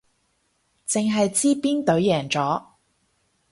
[0.87, 2.63] 淨係知邊隊贏咗